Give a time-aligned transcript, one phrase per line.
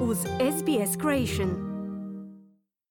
[0.00, 1.68] uz SBS Creation.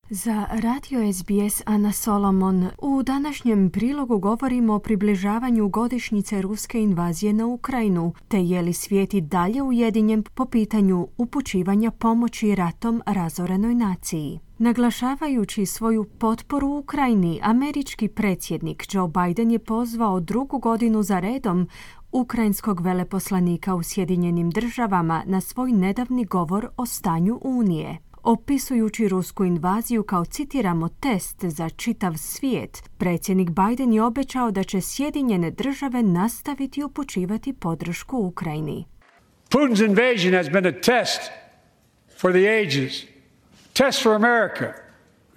[0.09, 7.45] Za radio SBS Ana Solomon u današnjem prilogu govorimo o približavanju godišnjice ruske invazije na
[7.45, 14.39] Ukrajinu, te je li svijet i dalje ujedinjen po pitanju upućivanja pomoći ratom razorenoj naciji.
[14.59, 21.67] Naglašavajući svoju potporu Ukrajini, američki predsjednik Joe Biden je pozvao drugu godinu za redom
[22.11, 27.97] ukrajinskog veleposlanika u Sjedinjenim državama na svoj nedavni govor o stanju Unije.
[28.23, 34.81] Opisujući rusku invaziju kao citiramo test za čitav svijet, predsjednik Biden je obećao da će
[34.81, 38.85] Sjedinjene države nastaviti upućivati podršku Ukrajini.
[39.49, 41.31] Putin's invasion has been a test
[42.21, 43.03] for the ages,
[43.73, 44.73] test for America,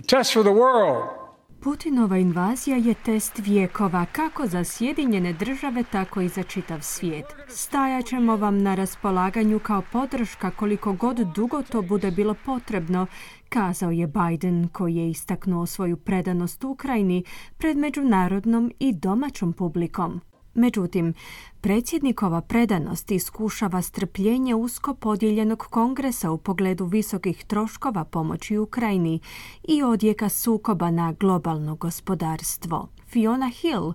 [0.07, 1.20] test for the world.
[1.63, 7.25] Putinova invazija je test vijekova kako za Sjedinjene države, tako i za čitav svijet.
[7.49, 13.07] Stajat ćemo vam na raspolaganju kao podrška koliko god dugo to bude bilo potrebno,
[13.49, 17.25] kazao je Biden koji je istaknuo svoju predanost Ukrajini
[17.59, 20.21] pred međunarodnom i domaćom publikom.
[20.55, 21.15] Međutim,
[21.61, 29.21] predsjednikova predanost iskušava strpljenje usko podijeljenog kongresa u pogledu visokih troškova pomoći Ukrajini
[29.69, 32.89] i odjeka sukoba na globalno gospodarstvo.
[33.09, 33.93] Fiona Hill,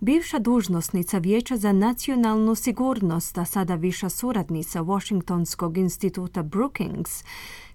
[0.00, 7.24] bivša dužnosnica Vijeća za nacionalnu sigurnost, a sada viša suradnica Washingtonskog instituta Brookings,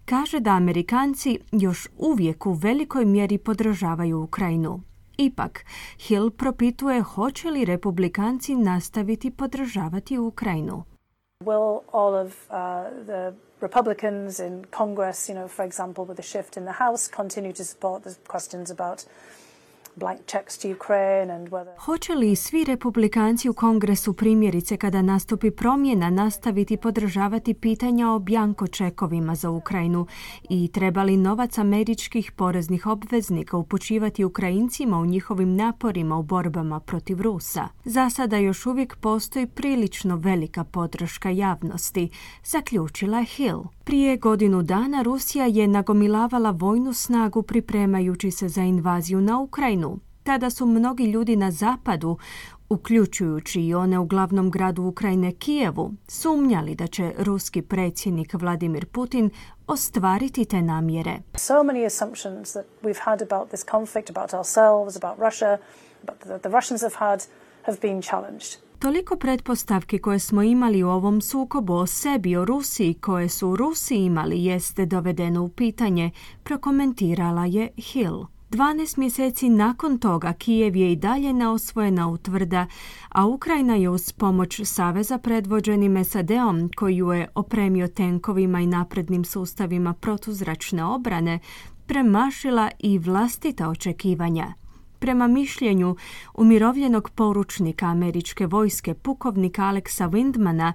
[0.05, 4.81] kaže da Amerikanci još uvijek u velikoj mjeri podržavaju Ukrajinu.
[5.17, 5.65] Ipak,
[5.99, 10.83] Hill propituje hoće li republikanci nastaviti podržavati Ukrajinu.
[11.43, 16.57] Will all of uh, the Republicans in Congress, you know, for example, with the shift
[16.57, 19.05] in the House, continue to support the questions about
[21.79, 28.67] Hoće li svi republikanci u kongresu primjerice kada nastupi promjena nastaviti podržavati pitanja o bjanko
[28.67, 30.07] čekovima za Ukrajinu
[30.49, 37.21] i treba li novac američkih poreznih obveznika upućivati Ukrajincima u njihovim naporima u borbama protiv
[37.21, 37.67] Rusa?
[37.85, 42.09] Za sada još uvijek postoji prilično velika podrška javnosti,
[42.43, 43.74] zaključila Hill.
[43.85, 49.99] Prije godinu dana Rusija je nagomilavala vojnu snagu pripremajući se za invaziju na Ukrajinu.
[50.23, 52.17] Tada su mnogi ljudi na zapadu,
[52.69, 59.29] uključujući i one u glavnom gradu Ukrajine Kijevu, sumnjali da će ruski predsjednik Vladimir Putin
[59.67, 61.19] ostvariti te namjere.
[61.35, 65.57] So many assumptions that we've had about this conflict, about ourselves, about Russia,
[66.01, 67.23] but the, the Russians have had
[67.61, 68.64] have been challenged.
[68.79, 73.55] Toliko pretpostavki koje smo imali u ovom sukobu o sebi, o Rusiji, koje su u
[73.55, 76.11] Rusiji imali, jeste dovedeno u pitanje,
[76.43, 78.25] prokomentirala je Hill.
[78.51, 82.67] 12 mjeseci nakon toga Kijev je i dalje neosvojena utvrda,
[83.09, 89.25] a Ukrajina je uz pomoć Saveza predvođenim SAD-om, koji ju je opremio tenkovima i naprednim
[89.25, 91.39] sustavima protuzračne obrane,
[91.85, 94.53] premašila i vlastita očekivanja.
[94.99, 95.95] Prema mišljenju
[96.33, 100.73] umirovljenog poručnika američke vojske pukovnika Aleksa Windmana,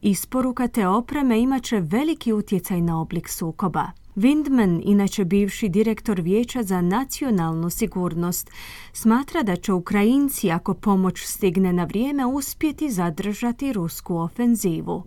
[0.00, 3.90] isporuka te opreme imat će veliki utjecaj na oblik sukoba.
[4.16, 8.50] Windman, inače bivši direktor Vijeća za nacionalnu sigurnost,
[8.92, 15.04] smatra da će Ukrajinci, ako pomoć stigne na vrijeme, uspjeti zadržati rusku ofenzivu.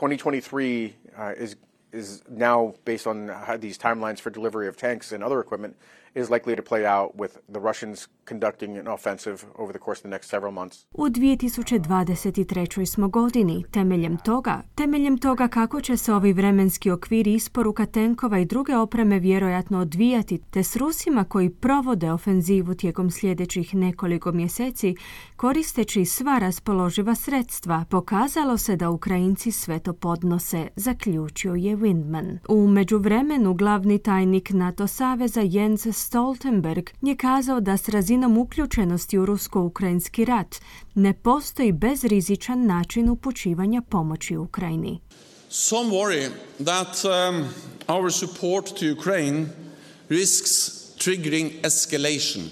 [0.00, 1.56] 2023 uh, is
[1.92, 5.76] is now based on these timelines for delivery of tanks and other equipment
[6.16, 10.02] is likely to play out with the Russians conducting an offensive over the course of
[10.02, 10.86] the next several months.
[10.92, 12.86] U 2023.
[12.86, 13.64] smo godini.
[13.70, 19.18] Temeljem toga, temeljem toga kako će se ovi vremenski okviri isporuka tenkova i druge opreme
[19.18, 24.96] vjerojatno odvijati, te s Rusima koji provode ofenzivu tijekom sljedećih nekoliko mjeseci,
[25.36, 32.38] koristeći sva raspoloživa sredstva, pokazalo se da Ukrajinci sve to podnose, zaključio je Windman.
[32.48, 39.26] U međuvremenu glavni tajnik NATO saveza Jens Stoltenberg je kazao da s razinom uključenosti u
[39.26, 40.56] rusko-ukrajinski rat
[40.94, 45.00] ne postoji bezrizičan način upućivanja pomoći Ukrajini.
[45.48, 46.30] Some worry
[46.64, 47.44] that um,
[47.88, 49.46] our support to Ukraine
[50.08, 50.50] risks
[50.98, 52.44] triggering escalation.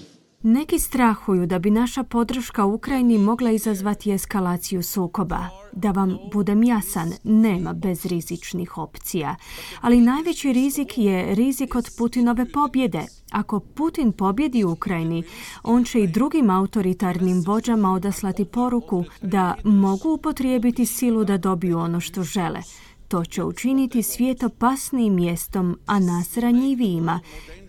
[0.47, 5.49] Neki strahuju da bi naša podrška Ukrajini mogla izazvati eskalaciju sukoba.
[5.71, 9.35] Da vam budem jasan, nema bezrizičnih opcija.
[9.81, 13.05] Ali najveći rizik je rizik od Putinove pobjede.
[13.31, 15.23] Ako Putin pobjedi u Ukrajini,
[15.63, 21.99] on će i drugim autoritarnim vođama odaslati poruku da mogu upotrijebiti silu da dobiju ono
[21.99, 22.59] što žele.
[23.07, 27.19] To će učiniti svijet opasnijim mjestom, a nas ranjivijima,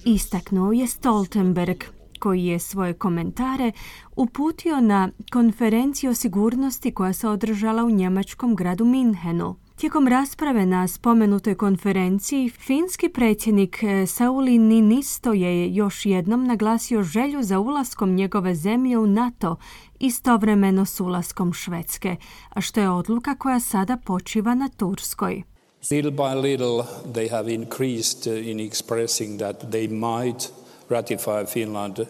[0.05, 1.85] istaknuo je Stoltenberg,
[2.27, 3.73] koji je svoje komentare
[4.17, 9.57] uputio na konferenciju o sigurnosti koja se održala u njemačkom gradu Minhenu.
[9.77, 17.43] Tijekom rasprave na spomenutoj konferenciji, finski predsjednik e, Sauli Ninisto je još jednom naglasio želju
[17.43, 19.57] za ulaskom njegove zemlje u NATO,
[20.01, 22.17] istovremeno s ulaskom Švedske,
[22.49, 25.43] a što je odluka koja sada počiva na Turskoj.
[25.91, 32.07] Little by little they have increased uh, in expressing that they might ratify Finland uh,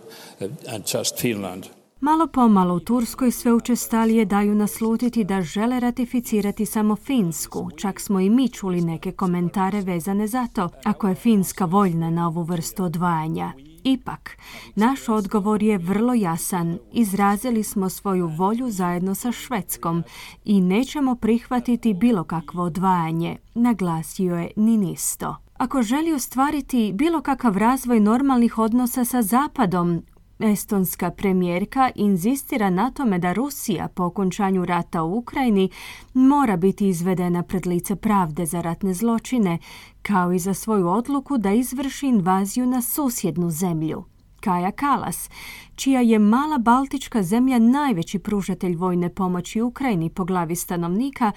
[0.75, 1.67] and just Finland.
[2.01, 7.71] Malo pomalo u Turskoj sve učestalije daju naslutiti da žele ratificirati samo Finsku.
[7.77, 12.27] Čak smo i mi čuli neke komentare vezane za to, ako je Finska voljna na
[12.29, 13.53] ovu vrstu odvajanja.
[13.85, 14.39] Ipak,
[14.75, 16.79] naš odgovor je vrlo jasan.
[16.93, 20.03] Izrazili smo svoju volju zajedno sa Švedskom
[20.45, 25.46] i nećemo prihvatiti bilo kakvo odvajanje, naglasio je Ninisto.
[25.59, 30.03] Ako želi ostvariti bilo kakav razvoj normalnih odnosa sa Zapadom,
[30.39, 35.71] Estonska premijerka inzistira na tome da Rusija po okončanju rata u Ukrajini
[36.15, 39.59] mora biti izvedena pred lice pravde za ratne zločine,
[40.03, 44.05] kao i za svoju odluku da izvrši invaziju na susjednu zemlju.
[44.41, 45.31] Kaja Kalas,
[45.75, 51.33] čija je mala baltička zemlja najveći pružatelj vojne pomoći Ukrajini po glavi stanovnika,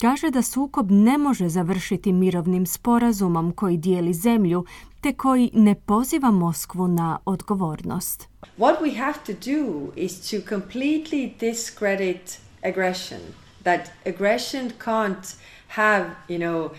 [0.00, 4.64] kaže da sukob ne može završiti mirovnim sporazumom koji dijeli zemlju,
[5.00, 8.28] te koji ne poziva Moskvu na odgovornost.
[8.58, 13.20] What we have to do is to completely discredit aggression.
[13.62, 15.34] That aggression can't
[15.68, 16.70] have, you know,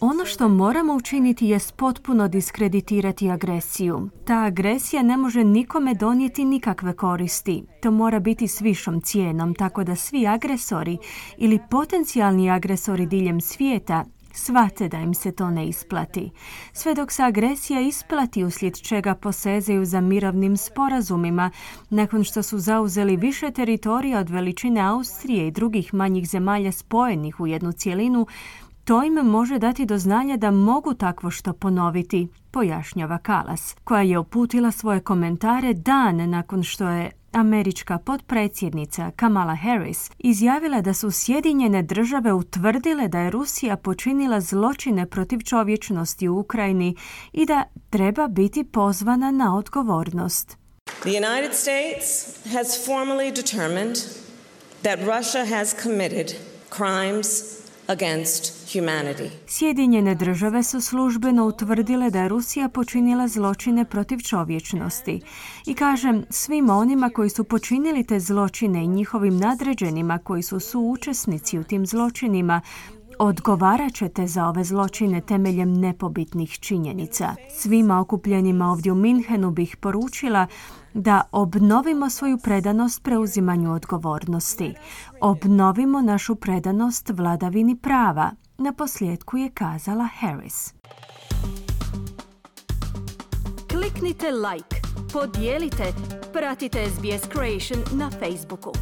[0.00, 4.08] Ono što moramo učiniti je potpuno diskreditirati agresiju.
[4.24, 7.64] Ta agresija ne može nikome donijeti nikakve koristi.
[7.82, 10.98] To mora biti s višom cijenom, tako da svi agresori
[11.36, 14.04] ili potencijalni agresori diljem svijeta
[14.36, 16.30] Svate da im se to ne isplati.
[16.72, 21.50] Sve dok se agresija isplati uslijed čega posezaju za mirovnim sporazumima,
[21.90, 27.46] nakon što su zauzeli više teritorija od veličine Austrije i drugih manjih zemalja spojenih u
[27.46, 28.26] jednu cjelinu,
[28.84, 34.18] to im može dati do znanja da mogu takvo što ponoviti, pojašnjava Kalas, koja je
[34.18, 41.82] uputila svoje komentare dan nakon što je američka potpredsjednica Kamala Harris izjavila da su Sjedinjene
[41.82, 46.96] države utvrdile da je Rusija počinila zločine protiv čovječnosti u Ukrajini
[47.32, 50.56] i da treba biti pozvana na odgovornost.
[51.00, 53.96] The United States has formally determined
[54.82, 56.32] that Russia has committed
[56.76, 57.63] crimes
[59.46, 65.20] Sjedinjene države su službeno utvrdile da je Rusija počinila zločine protiv čovječnosti.
[65.66, 71.58] I kažem svim onima koji su počinili te zločine i njihovim nadređenima koji su suučesnici
[71.58, 72.60] u tim zločinima,
[73.18, 77.34] Odgovarat ćete za ove zločine temeljem nepobitnih činjenica.
[77.50, 80.46] Svima okupljenima ovdje u Minhenu bih poručila
[80.94, 84.74] da obnovimo svoju predanost preuzimanju odgovornosti.
[85.20, 88.30] Obnovimo našu predanost vladavini prava.
[88.58, 90.74] Na posljedku je kazala Harris.
[93.70, 94.76] Kliknite like,
[95.12, 95.84] podijelite,
[96.32, 98.72] pratite SBS Creation na Facebooku.